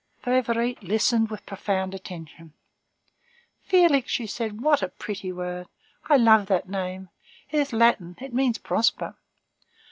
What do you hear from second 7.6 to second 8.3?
Latin;